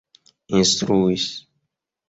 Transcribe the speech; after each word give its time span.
instruis 0.59 1.25